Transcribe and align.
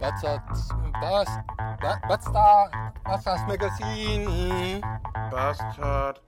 Bastard, 0.00 0.40
Bast, 1.00 1.30
Ba- 1.80 2.00
Bastard, 2.08 2.70
Bastard 3.04 3.48
Magazine. 3.48 4.80
Bastard 5.30 6.20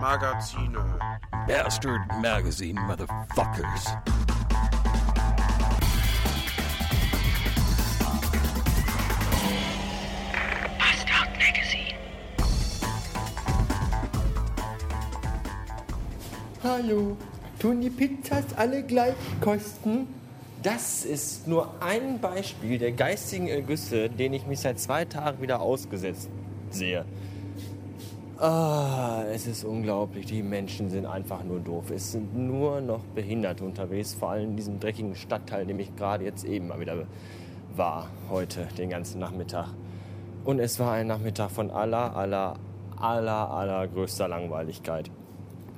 Magazine. 0.00 0.76
Bastard 1.46 2.02
Magazine, 2.20 2.76
motherfuckers. 2.76 3.84
Bastard 10.78 11.30
Magazine. 11.38 11.96
Hallo, 16.62 17.16
tun 17.58 17.80
die 17.80 17.90
Pizzas 17.90 18.44
alle 18.56 18.82
gleich 18.82 19.14
kosten? 19.40 20.06
Das 20.62 21.04
ist 21.04 21.48
nur 21.48 21.68
ein 21.80 22.20
Beispiel 22.20 22.78
der 22.78 22.92
geistigen 22.92 23.48
Ergüsse, 23.48 24.08
den 24.08 24.32
ich 24.32 24.46
mich 24.46 24.60
seit 24.60 24.78
zwei 24.78 25.04
Tagen 25.04 25.42
wieder 25.42 25.60
ausgesetzt 25.60 26.30
sehe. 26.70 27.04
Ah, 28.38 29.24
es 29.32 29.48
ist 29.48 29.64
unglaublich. 29.64 30.26
Die 30.26 30.42
Menschen 30.42 30.88
sind 30.88 31.04
einfach 31.06 31.42
nur 31.42 31.58
doof. 31.58 31.90
Es 31.90 32.12
sind 32.12 32.36
nur 32.36 32.80
noch 32.80 33.00
Behinderte 33.14 33.64
unterwegs, 33.64 34.14
vor 34.14 34.30
allem 34.30 34.50
in 34.50 34.56
diesem 34.56 34.78
dreckigen 34.78 35.16
Stadtteil, 35.16 35.62
in 35.62 35.68
dem 35.68 35.80
ich 35.80 35.96
gerade 35.96 36.24
jetzt 36.24 36.44
eben 36.44 36.68
mal 36.68 36.78
wieder 36.78 37.06
war, 37.74 38.08
heute, 38.30 38.68
den 38.78 38.90
ganzen 38.90 39.18
Nachmittag. 39.18 39.68
Und 40.44 40.60
es 40.60 40.78
war 40.78 40.92
ein 40.92 41.08
Nachmittag 41.08 41.50
von 41.50 41.70
aller, 41.70 42.14
aller, 42.16 42.54
aller, 42.96 43.50
allergrößter 43.50 44.28
Langweiligkeit. 44.28 45.10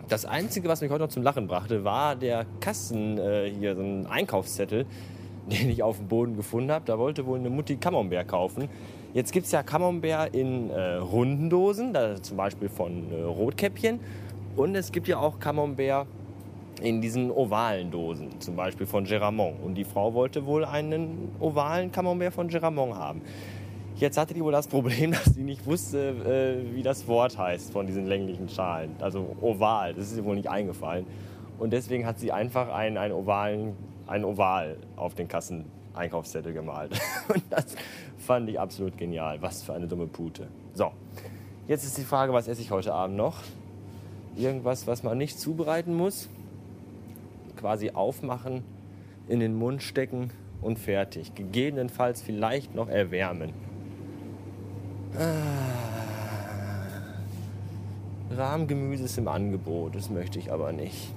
Das 0.09 0.27
Einzige, 0.27 0.69
was 0.69 0.83
mich 0.83 0.91
heute 0.91 1.05
noch 1.05 1.09
zum 1.09 1.23
Lachen 1.23 1.47
brachte, 1.47 1.83
war 1.83 2.15
der 2.15 2.45
Kassen, 2.61 3.17
äh, 3.17 3.51
hier 3.51 3.75
so 3.75 3.81
ein 3.81 4.07
Einkaufszettel, 4.07 4.85
den 5.47 5.71
ich 5.71 5.83
auf 5.83 5.97
dem 5.97 6.09
Boden 6.09 6.37
gefunden 6.37 6.71
habe. 6.71 6.85
Da 6.85 6.99
wollte 6.99 7.25
wohl 7.25 7.39
eine 7.39 7.49
Mutti 7.49 7.77
Camembert 7.77 8.29
kaufen. 8.29 8.69
Jetzt 9.15 9.33
gibt 9.33 9.47
es 9.47 9.53
ja 9.53 9.63
Camembert 9.63 10.35
in 10.35 10.69
äh, 10.69 10.97
runden 10.97 11.49
Dosen, 11.49 11.95
zum 12.21 12.37
Beispiel 12.37 12.69
von 12.69 13.11
äh, 13.13 13.23
Rotkäppchen. 13.23 13.99
Und 14.57 14.75
es 14.75 14.93
gibt 14.93 15.09
ja 15.09 15.19
auch 15.19 15.39
Camembert 15.39 16.07
in 16.83 17.01
diesen 17.01 17.31
ovalen 17.31 17.91
Dosen, 17.91 18.41
zum 18.41 18.57
Beispiel 18.57 18.87
von 18.87 19.05
Geramont. 19.05 19.57
Und 19.65 19.75
die 19.75 19.85
Frau 19.85 20.13
wollte 20.13 20.45
wohl 20.45 20.67
einen 20.67 21.31
ovalen 21.41 21.91
Camembert 21.93 22.35
von 22.35 22.49
Geramont 22.49 22.95
haben. 22.95 23.23
Jetzt 23.97 24.19
hatte 24.19 24.35
die 24.35 24.43
wohl 24.43 24.53
das 24.53 24.67
Problem, 24.67 25.13
dass 25.13 25.25
sie 25.27 25.45
nicht 25.45 25.67
wusste, 25.67 26.09
äh, 26.69 26.75
wie 26.75 26.83
das 26.83 27.07
Wort 27.07 27.39
heißt 27.39 27.73
von 27.73 27.87
diesen 27.87 28.07
länglichen 28.07 28.49
Schalen. 28.49 28.97
Also 29.01 29.37
oval, 29.41 29.95
das 29.95 30.11
ist 30.11 30.17
ihr 30.17 30.25
wohl 30.25 30.35
nicht 30.35 30.49
eingefallen. 30.49 31.07
Und 31.59 31.73
deswegen 31.73 32.05
hat 32.05 32.19
sie 32.19 32.33
einfach 32.33 32.73
einen, 32.73 32.97
einen, 32.97 33.15
ovalen, 33.15 33.77
einen 34.09 34.25
Oval 34.25 34.77
auf 34.97 35.15
den 35.15 35.29
Kasseneinkaufszettel 35.29 36.53
gemalt. 36.53 37.01
Und 37.29 37.45
das 37.51 37.77
fand 38.19 38.49
ich 38.49 38.59
absolut 38.59 38.99
genial. 38.99 39.41
Was 39.41 39.63
für 39.63 39.75
eine 39.75 39.87
dumme 39.87 40.09
Pute. 40.09 40.49
So, 40.73 40.91
jetzt 41.69 41.85
ist 41.85 41.97
die 41.97 42.03
Frage, 42.03 42.33
was 42.33 42.49
esse 42.49 42.61
ich 42.61 42.73
heute 42.73 42.93
Abend 42.93 43.17
noch? 43.17 43.39
Irgendwas, 44.37 44.89
was 44.89 45.05
man 45.05 45.17
nicht 45.17 45.39
zubereiten 45.39 45.95
muss. 45.95 46.29
Quasi 47.57 47.93
aufmachen, 47.93 48.65
in 49.29 49.39
den 49.39 49.55
Mund 49.55 49.85
stecken 49.85 50.31
und 50.61 50.81
fertig. 50.81 51.37
Gegebenenfalls 51.37 52.21
vielleicht 52.21 52.75
noch 52.75 52.89
erwärmen. 52.89 53.53
Ah. 55.19 55.95
Rahmgemüse 58.37 59.05
ist 59.05 59.19
im 59.19 59.29
Angebot, 59.29 59.95
das 59.95 60.11
möchte 60.11 60.39
ich 60.39 60.51
aber 60.53 60.73
nicht. 60.73 61.13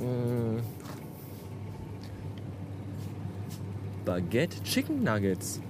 Mm. 0.00 0.60
Baguette 4.04 4.62
Chicken 4.62 5.02
Nuggets. 5.02 5.60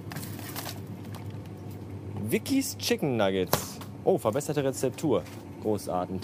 Vicky's 2.29 2.77
Chicken 2.77 3.17
Nuggets. 3.17 3.79
Oh, 4.03 4.17
verbesserte 4.17 4.63
Rezeptur. 4.63 5.23
Großartig. 5.61 6.21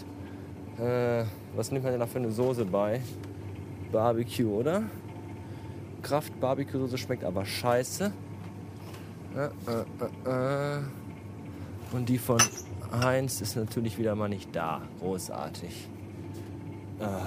Äh, 0.80 1.24
was 1.56 1.72
nimmt 1.72 1.84
man 1.84 1.94
denn 1.94 2.00
da 2.00 2.08
für 2.08 2.20
eine 2.20 2.32
Soße 2.32 2.66
bei? 2.66 3.02
Barbecue, 3.92 4.48
oder? 4.48 4.84
Kraft 6.02 6.40
Barbecue 6.40 6.80
Soße 6.80 6.98
schmeckt 6.98 7.24
aber 7.24 7.46
scheiße. 7.46 8.12
Äh, 9.36 9.46
äh, 9.46 9.50
äh, 10.26 10.78
äh. 10.78 10.82
Und 11.92 12.08
die 12.08 12.18
von 12.18 12.40
Heinz 12.92 13.42
ist 13.42 13.56
natürlich 13.56 13.98
wieder 13.98 14.16
mal 14.16 14.30
nicht 14.30 14.56
da. 14.56 14.82
Großartig. 15.00 15.88
Ah, 17.00 17.22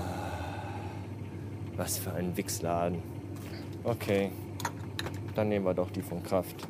was 1.77 1.99
für 1.99 2.13
ein 2.13 2.37
Wichsladen. 2.37 3.03
Okay, 3.85 4.31
dann 5.35 5.49
nehmen 5.49 5.65
wir 5.65 5.75
doch 5.75 5.91
die 5.91 6.03
von 6.03 6.23
Kraft. 6.23 6.69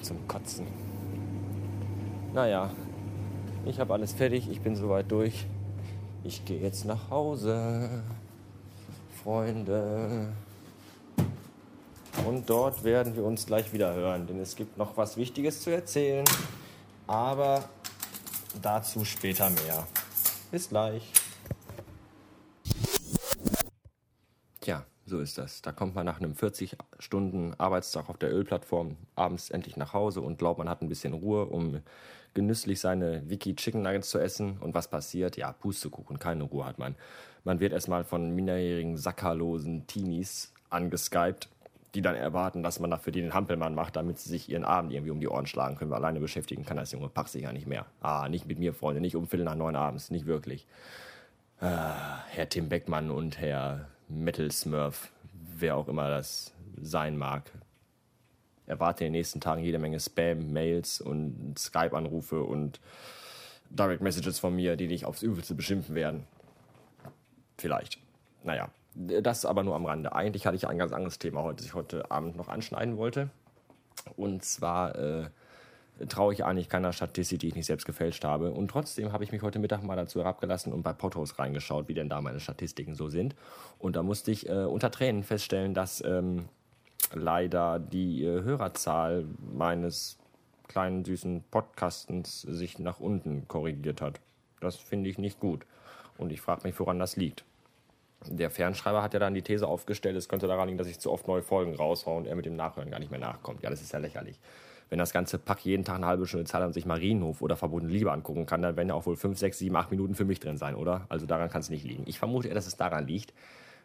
Zum 0.00 0.26
Kotzen. 0.26 0.66
Naja, 2.32 2.70
ich 3.66 3.78
habe 3.78 3.92
alles 3.92 4.12
fertig, 4.12 4.48
ich 4.50 4.60
bin 4.60 4.76
soweit 4.76 5.10
durch. 5.10 5.46
Ich 6.24 6.44
gehe 6.44 6.60
jetzt 6.60 6.84
nach 6.86 7.10
Hause. 7.10 8.02
Freunde. 9.22 10.28
Und 12.26 12.48
dort 12.48 12.84
werden 12.84 13.14
wir 13.16 13.24
uns 13.24 13.46
gleich 13.46 13.72
wieder 13.72 13.94
hören, 13.94 14.26
denn 14.26 14.40
es 14.40 14.56
gibt 14.56 14.78
noch 14.78 14.96
was 14.96 15.16
Wichtiges 15.16 15.62
zu 15.62 15.70
erzählen. 15.70 16.24
Aber 17.10 17.68
dazu 18.62 19.04
später 19.04 19.50
mehr. 19.50 19.84
Bis 20.52 20.68
gleich. 20.68 21.12
Tja, 24.60 24.84
so 25.06 25.18
ist 25.18 25.36
das. 25.36 25.60
Da 25.60 25.72
kommt 25.72 25.96
man 25.96 26.06
nach 26.06 26.20
einem 26.20 26.36
40 26.36 26.76
Stunden 27.00 27.54
Arbeitstag 27.58 28.08
auf 28.10 28.16
der 28.16 28.32
Ölplattform 28.32 28.96
abends 29.16 29.50
endlich 29.50 29.76
nach 29.76 29.92
Hause 29.92 30.20
und 30.20 30.38
glaubt, 30.38 30.58
man 30.58 30.68
hat 30.68 30.82
ein 30.82 30.88
bisschen 30.88 31.12
Ruhe, 31.12 31.46
um 31.46 31.80
genüsslich 32.32 32.78
seine 32.78 33.28
Wiki 33.28 33.56
Chicken 33.56 33.82
Nuggets 33.82 34.10
zu 34.10 34.20
essen. 34.20 34.58
Und 34.60 34.74
was 34.74 34.86
passiert? 34.86 35.36
Ja, 35.36 35.50
Pustekuchen, 35.50 36.20
keine 36.20 36.44
Ruhe 36.44 36.64
hat 36.64 36.78
man. 36.78 36.94
Man 37.42 37.58
wird 37.58 37.72
erstmal 37.72 38.04
von 38.04 38.36
minderjährigen, 38.36 38.96
sackerlosen 38.96 39.88
Teenies 39.88 40.52
angeskypt, 40.68 41.48
die 41.94 42.02
dann 42.02 42.14
erwarten, 42.14 42.62
dass 42.62 42.78
man 42.78 42.90
dafür 42.90 43.12
den 43.12 43.34
Hampelmann 43.34 43.74
macht, 43.74 43.96
damit 43.96 44.18
sie 44.18 44.28
sich 44.28 44.48
ihren 44.48 44.64
Abend 44.64 44.92
irgendwie 44.92 45.10
um 45.10 45.20
die 45.20 45.28
Ohren 45.28 45.46
schlagen 45.46 45.76
können. 45.76 45.90
Weil 45.90 45.98
alleine 45.98 46.20
beschäftigen 46.20 46.64
kann 46.64 46.76
das 46.76 46.92
junge 46.92 47.08
Pack 47.08 47.28
sich 47.28 47.42
ja 47.42 47.52
nicht 47.52 47.66
mehr. 47.66 47.86
Ah, 48.00 48.28
nicht 48.28 48.46
mit 48.46 48.58
mir, 48.58 48.74
Freunde, 48.74 49.00
nicht 49.00 49.16
um 49.16 49.26
Viertel 49.26 49.44
nach 49.44 49.56
neun 49.56 49.76
abends, 49.76 50.10
nicht 50.10 50.26
wirklich. 50.26 50.66
Ah, 51.60 52.24
Herr 52.28 52.48
Tim 52.48 52.68
Beckmann 52.68 53.10
und 53.10 53.38
Herr 53.38 53.88
Metal 54.08 54.50
Smurf, 54.50 55.12
wer 55.56 55.76
auch 55.76 55.88
immer 55.88 56.08
das 56.08 56.54
sein 56.80 57.16
mag, 57.16 57.50
erwarte 58.66 59.04
in 59.04 59.12
den 59.12 59.18
nächsten 59.18 59.40
Tagen 59.40 59.62
jede 59.62 59.78
Menge 59.78 60.00
Spam, 60.00 60.52
Mails 60.52 61.00
und 61.00 61.58
Skype-Anrufe 61.58 62.42
und 62.42 62.80
Direct 63.68 64.00
Messages 64.00 64.38
von 64.38 64.54
mir, 64.54 64.76
die 64.76 64.88
dich 64.88 65.04
aufs 65.04 65.22
Übelste 65.22 65.54
beschimpfen 65.54 65.94
werden. 65.94 66.24
Vielleicht. 67.58 67.98
Naja, 68.42 68.70
das 68.94 69.44
aber 69.44 69.62
nur 69.62 69.76
am 69.76 69.86
Rande. 69.86 70.14
Eigentlich 70.14 70.46
hatte 70.46 70.56
ich 70.56 70.66
ein 70.66 70.78
ganz 70.78 70.92
anderes 70.92 71.18
Thema 71.18 71.42
heute, 71.42 71.56
das 71.56 71.66
ich 71.66 71.74
heute 71.74 72.10
Abend 72.10 72.36
noch 72.36 72.48
anschneiden 72.48 72.96
wollte. 72.96 73.30
Und 74.16 74.44
zwar 74.44 74.96
äh, 74.96 75.30
traue 76.08 76.32
ich 76.32 76.44
eigentlich 76.44 76.68
keiner 76.68 76.92
Statistik, 76.92 77.40
die 77.40 77.48
ich 77.48 77.54
nicht 77.54 77.66
selbst 77.66 77.86
gefälscht 77.86 78.24
habe. 78.24 78.50
Und 78.50 78.68
trotzdem 78.68 79.12
habe 79.12 79.24
ich 79.24 79.32
mich 79.32 79.42
heute 79.42 79.58
Mittag 79.58 79.82
mal 79.82 79.96
dazu 79.96 80.20
herabgelassen 80.20 80.72
und 80.72 80.82
bei 80.82 80.92
Pothos 80.92 81.38
reingeschaut, 81.38 81.88
wie 81.88 81.94
denn 81.94 82.08
da 82.08 82.20
meine 82.20 82.40
Statistiken 82.40 82.94
so 82.94 83.08
sind. 83.08 83.34
Und 83.78 83.96
da 83.96 84.02
musste 84.02 84.30
ich 84.30 84.48
äh, 84.48 84.64
unter 84.64 84.90
Tränen 84.90 85.22
feststellen, 85.22 85.74
dass 85.74 86.02
ähm, 86.04 86.48
leider 87.12 87.78
die 87.78 88.24
äh, 88.24 88.42
Hörerzahl 88.42 89.26
meines 89.54 90.18
kleinen 90.68 91.04
süßen 91.04 91.44
Podcastens 91.50 92.42
sich 92.42 92.78
nach 92.78 93.00
unten 93.00 93.46
korrigiert 93.48 94.00
hat. 94.00 94.20
Das 94.60 94.76
finde 94.76 95.10
ich 95.10 95.18
nicht 95.18 95.40
gut. 95.40 95.66
Und 96.16 96.32
ich 96.32 96.40
frage 96.40 96.62
mich, 96.64 96.78
woran 96.78 96.98
das 96.98 97.16
liegt. 97.16 97.44
Der 98.26 98.50
Fernschreiber 98.50 99.02
hat 99.02 99.14
ja 99.14 99.20
dann 99.20 99.32
die 99.32 99.42
These 99.42 99.66
aufgestellt, 99.66 100.16
es 100.16 100.28
könnte 100.28 100.46
daran 100.46 100.68
liegen, 100.68 100.78
dass 100.78 100.88
ich 100.88 100.98
zu 100.98 101.10
oft 101.10 101.26
neue 101.26 101.42
Folgen 101.42 101.74
raushaue 101.74 102.18
und 102.18 102.26
er 102.26 102.36
mit 102.36 102.44
dem 102.44 102.54
Nachhören 102.54 102.90
gar 102.90 102.98
nicht 102.98 103.10
mehr 103.10 103.20
nachkommt. 103.20 103.62
Ja, 103.62 103.70
das 103.70 103.80
ist 103.80 103.92
ja 103.92 103.98
lächerlich. 103.98 104.38
Wenn 104.90 104.98
das 104.98 105.12
ganze 105.12 105.38
Pack 105.38 105.64
jeden 105.64 105.84
Tag 105.84 105.96
eine 105.96 106.06
halbe 106.06 106.26
Stunde 106.26 106.44
Zeit 106.44 106.60
hat 106.60 106.66
und 106.66 106.72
sich 106.72 106.84
Marienhof 106.84 107.40
oder 107.40 107.56
Verbotene 107.56 107.90
Liebe 107.90 108.12
angucken 108.12 108.44
kann, 108.44 108.60
dann 108.60 108.76
werden 108.76 108.88
ja 108.88 108.94
auch 108.94 109.06
wohl 109.06 109.16
5, 109.16 109.38
6, 109.38 109.58
7, 109.58 109.74
8 109.74 109.90
Minuten 109.92 110.14
für 110.14 110.24
mich 110.24 110.40
drin 110.40 110.58
sein, 110.58 110.74
oder? 110.74 111.06
Also 111.08 111.26
daran 111.26 111.48
kann 111.48 111.60
es 111.60 111.70
nicht 111.70 111.84
liegen. 111.84 112.02
Ich 112.06 112.18
vermute 112.18 112.48
eher, 112.48 112.54
dass 112.54 112.66
es 112.66 112.76
daran 112.76 113.06
liegt. 113.06 113.32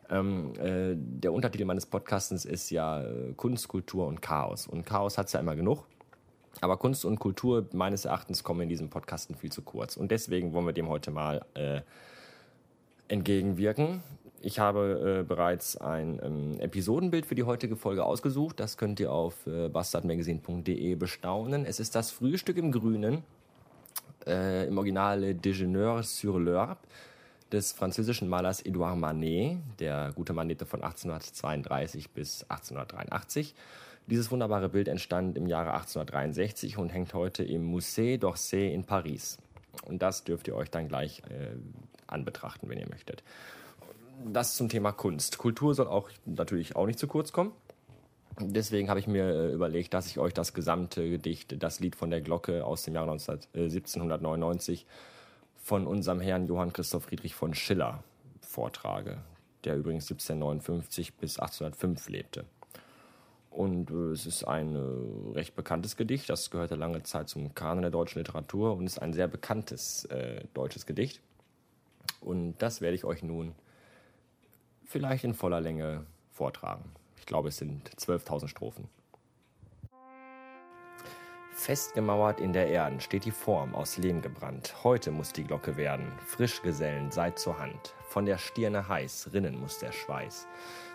Ähm, 0.10 0.54
äh, 0.60 0.96
der 0.96 1.32
Untertitel 1.32 1.66
meines 1.66 1.86
Podcastens 1.86 2.44
ist 2.44 2.70
ja 2.72 3.04
äh, 3.04 3.34
Kunst, 3.36 3.68
Kultur 3.68 4.08
und 4.08 4.22
Chaos. 4.22 4.68
Und 4.68 4.86
Chaos 4.86 5.18
hat 5.18 5.28
es 5.28 5.34
ja 5.34 5.40
immer 5.40 5.56
genug. 5.56 5.86
Aber 6.62 6.78
Kunst 6.78 7.06
und 7.06 7.20
Kultur 7.20 7.68
meines 7.74 8.06
Erachtens 8.06 8.44
kommen 8.44 8.62
in 8.62 8.70
diesem 8.70 8.90
Podcasten 8.90 9.36
viel 9.36 9.52
zu 9.52 9.62
kurz. 9.62 9.98
Und 9.98 10.12
deswegen 10.12 10.54
wollen 10.54 10.66
wir 10.66 10.74
dem 10.74 10.90
heute 10.90 11.12
mal 11.12 11.46
äh, 11.54 11.82
entgegenwirken. 13.08 14.02
Ich 14.46 14.60
habe 14.60 15.22
äh, 15.22 15.24
bereits 15.24 15.76
ein 15.76 16.20
ähm, 16.24 16.60
Episodenbild 16.60 17.26
für 17.26 17.34
die 17.34 17.46
heutige 17.46 17.76
Folge 17.76 18.06
ausgesucht. 18.06 18.60
Das 18.60 18.78
könnt 18.78 19.00
ihr 19.00 19.12
auf 19.12 19.48
äh, 19.48 19.70
bastardmagazine.de 19.70 20.94
bestaunen. 20.94 21.66
Es 21.66 21.80
ist 21.80 21.96
das 21.96 22.12
Frühstück 22.12 22.58
im 22.58 22.72
Grünen, 22.72 23.24
äh, 24.28 24.68
im 24.68 24.78
Original 24.78 25.34
Déjeuner 25.34 26.04
sur 26.04 26.40
l'Herbe 26.40 26.78
des 27.52 27.72
französischen 27.72 28.30
Malers 28.30 28.62
Edouard 28.64 29.00
Manet. 29.00 29.58
Der 29.80 30.12
gute 30.14 30.34
Mann 30.34 30.48
lebte 30.48 30.68
von 30.68 30.84
1832 30.84 32.12
bis 32.12 32.44
1883. 32.44 33.56
Dieses 34.06 34.30
wunderbare 34.30 34.70
Bild 34.70 34.88
entstand 34.90 35.38
im 35.38 35.48
Jahre 35.48 35.72
1863 35.72 36.78
und 36.78 36.90
hängt 36.90 37.16
heute 37.16 37.44
im 37.44 37.68
Musée 37.74 38.20
d'Orsay 38.20 38.72
in 38.72 38.84
Paris. 38.84 39.40
Und 39.86 40.04
das 40.04 40.24
dürft 40.24 40.48
ihr 40.48 40.56
euch 40.56 40.70
dann 40.70 40.88
gleich 40.88 41.24
äh, 41.32 41.56
anbetrachten, 42.06 42.70
wenn 42.70 42.78
ihr 42.78 42.88
möchtet. 42.88 43.24
Das 44.24 44.56
zum 44.56 44.70
Thema 44.70 44.92
Kunst. 44.92 45.38
Kultur 45.38 45.76
soll 45.76 45.88
auch 45.88 46.10
natürlich 46.26 46.76
auch 46.76 46.86
nicht 46.86 47.00
zu 47.00 47.08
kurz 47.08 47.32
kommen. 47.32 47.52
Deswegen 48.40 48.90
habe 48.90 49.00
ich 49.00 49.08
mir 49.08 49.24
äh, 49.24 49.54
überlegt, 49.54 49.94
dass 49.94 50.08
ich 50.08 50.20
euch 50.20 50.34
das 50.34 50.54
gesamte 50.54 51.10
Gedicht, 51.10 51.62
das 51.64 51.80
Lied 51.80 51.96
von 51.96 52.10
der 52.10 52.22
Glocke 52.22 52.66
aus 52.66 52.84
dem 52.84 52.96
Jahre 52.96 53.08
19, 53.08 53.36
äh, 53.54 53.64
1799 53.64 54.86
von 55.56 55.88
unserem 55.88 56.20
Herrn 56.20 56.46
Johann 56.46 56.74
Christoph 56.74 57.06
Friedrich 57.06 57.34
von 57.34 57.54
Schiller 57.54 58.04
vortrage, 58.42 59.20
der 59.64 59.78
übrigens 59.78 60.06
1759 60.06 61.14
bis 61.16 61.40
1805 61.40 62.10
lebte. 62.10 62.46
Und 63.52 63.90
äh, 63.90 64.12
es 64.12 64.26
ist 64.26 64.44
ein 64.44 64.76
äh, 64.76 65.34
recht 65.34 65.56
bekanntes 65.56 65.96
Gedicht, 65.96 66.30
das 66.30 66.52
gehörte 66.52 66.76
lange 66.76 67.04
Zeit 67.04 67.30
zum 67.30 67.56
Kanon 67.56 67.84
der 67.84 67.92
deutschen 67.92 68.20
Literatur 68.20 68.76
und 68.76 68.86
ist 68.86 69.02
ein 69.02 69.14
sehr 69.14 69.30
bekanntes 69.30 70.08
deutsches 70.54 70.86
Gedicht. 70.86 71.22
Und 72.20 72.56
das 72.58 72.82
werde 72.82 72.96
ich 72.96 73.06
euch 73.06 73.24
nun 73.24 73.54
vielleicht 74.86 75.24
in 75.24 75.34
voller 75.34 75.62
Länge 75.62 76.06
vortragen. 76.32 76.92
Ich 77.18 77.26
glaube, 77.26 77.50
es 77.50 77.58
sind 77.58 77.90
12.000 77.96 78.48
Strophen. 78.48 78.88
Festgemauert 81.56 82.42
in 82.42 82.52
der 82.52 82.68
Erden 82.68 83.00
steht 83.00 83.24
die 83.24 83.32
Form 83.32 83.74
aus 83.74 83.98
Lehm 83.98 84.22
gebrannt. 84.22 84.76
Heute 84.84 85.10
muss 85.10 85.32
die 85.32 85.46
Glocke 85.46 85.78
werden. 85.78 86.12
Frisch 86.28 86.62
Gesellen, 86.62 87.12
seid 87.12 87.40
zur 87.40 87.58
Hand. 87.58 87.96
Von 88.10 88.26
der 88.26 88.38
Stirne 88.38 88.88
heiß, 88.88 89.30
rinnen 89.34 89.60
muss 89.60 89.80
der 89.80 89.94
Schweiß. 89.94 90.48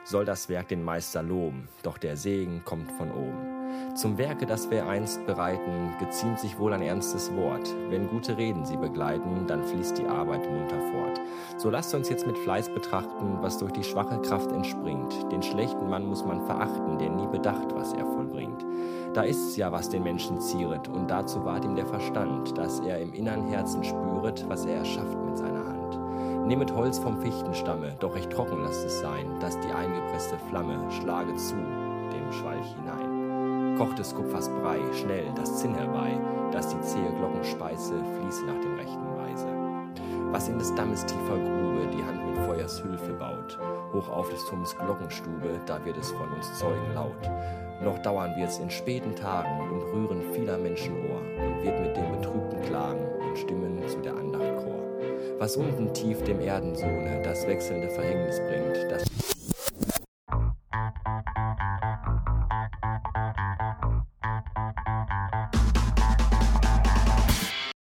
Soll 0.04 0.26
das 0.26 0.48
Werk 0.48 0.68
den 0.68 0.84
Meister 0.84 1.22
loben, 1.22 1.68
doch 1.82 1.98
der 1.98 2.16
Segen 2.16 2.62
kommt 2.64 2.92
von 2.92 3.10
oben. 3.10 3.49
Zum 3.94 4.18
Werke, 4.18 4.46
das 4.46 4.70
wir 4.70 4.86
einst 4.86 5.26
bereiten, 5.26 5.94
geziemt 5.98 6.38
sich 6.38 6.58
wohl 6.58 6.72
ein 6.72 6.82
ernstes 6.82 7.34
Wort. 7.36 7.74
Wenn 7.88 8.08
gute 8.08 8.36
Reden 8.36 8.64
sie 8.64 8.76
begleiten, 8.76 9.46
dann 9.46 9.64
fließt 9.64 9.98
die 9.98 10.06
Arbeit 10.06 10.50
munter 10.50 10.80
fort. 10.92 11.20
So 11.56 11.70
lasst 11.70 11.94
uns 11.94 12.08
jetzt 12.08 12.26
mit 12.26 12.38
Fleiß 12.38 12.72
betrachten, 12.72 13.38
was 13.40 13.58
durch 13.58 13.72
die 13.72 13.84
schwache 13.84 14.20
Kraft 14.22 14.52
entspringt. 14.52 15.30
Den 15.32 15.42
schlechten 15.42 15.88
Mann 15.88 16.06
muss 16.06 16.24
man 16.24 16.44
verachten, 16.46 16.98
der 16.98 17.10
nie 17.10 17.26
bedacht, 17.26 17.74
was 17.74 17.92
er 17.92 18.06
vollbringt. 18.06 18.64
Da 19.12 19.22
ist's 19.22 19.56
ja, 19.56 19.72
was 19.72 19.88
den 19.88 20.04
Menschen 20.04 20.40
zieret, 20.40 20.88
und 20.88 21.10
dazu 21.10 21.44
ward 21.44 21.64
ihm 21.64 21.74
der 21.74 21.86
Verstand, 21.86 22.56
dass 22.56 22.80
er 22.80 23.00
im 23.00 23.12
innern 23.12 23.48
Herzen 23.48 23.82
spüret, 23.82 24.44
was 24.48 24.64
er 24.64 24.76
erschafft 24.76 25.18
mit 25.24 25.36
seiner 25.36 25.64
Hand. 25.66 26.46
Nehmet 26.46 26.74
Holz 26.74 26.98
vom 26.98 27.20
Fichtenstamme, 27.20 27.96
doch 28.00 28.14
recht 28.14 28.30
trocken 28.30 28.62
lasst 28.62 28.84
es 28.84 29.00
sein, 29.00 29.38
dass 29.40 29.58
die 29.60 29.72
eingepresste 29.72 30.36
Flamme 30.48 30.90
schlage 30.90 31.34
zu 31.36 31.56
dem 31.56 32.32
Schwalch 32.32 32.74
hinein. 32.76 33.19
Kocht 33.80 33.98
des 33.98 34.14
Kupfers 34.14 34.50
Brei, 34.60 34.78
schnell 34.92 35.24
das 35.36 35.56
Zinn 35.56 35.74
herbei, 35.74 36.10
dass 36.52 36.68
die 36.68 36.80
zähe 36.82 37.10
Glockenspeise 37.16 37.94
fließe 37.94 38.44
nach 38.44 38.60
dem 38.60 38.74
rechten 38.74 39.16
Weise. 39.16 39.46
Was 40.30 40.50
in 40.50 40.58
des 40.58 40.74
Dammes 40.74 41.06
tiefer 41.06 41.38
Grube 41.38 41.88
die 41.90 42.04
Hand 42.04 42.28
mit 42.28 42.36
Feuers 42.44 42.84
Hülfe 42.84 43.14
baut, 43.14 43.58
hoch 43.94 44.06
auf 44.10 44.28
des 44.28 44.44
Turms 44.44 44.76
Glockenstube, 44.76 45.62
da 45.64 45.82
wird 45.82 45.96
es 45.96 46.10
von 46.10 46.28
uns 46.28 46.58
Zeugen 46.58 46.92
laut. 46.94 47.30
Noch 47.82 47.96
dauern 48.02 48.36
wird's 48.36 48.58
in 48.58 48.70
späten 48.70 49.16
Tagen 49.16 49.70
und 49.70 49.82
rühren 49.94 50.30
vieler 50.34 50.58
Menschen 50.58 50.92
Ohr 51.08 51.22
und 51.42 51.64
wird 51.64 51.80
mit 51.80 51.96
dem 51.96 52.12
Betrübten 52.12 52.60
klagen 52.60 53.06
und 53.26 53.38
stimmen 53.38 53.82
zu 53.88 53.96
der 54.00 54.12
Andacht 54.12 54.56
Chor. 54.58 54.84
Was 55.38 55.56
unten 55.56 55.90
tief 55.94 56.22
dem 56.24 56.40
Erdensohne 56.40 57.22
das 57.24 57.46
wechselnde 57.46 57.88
Verhängnis 57.88 58.40
bringt, 58.40 58.92
das 58.92 59.29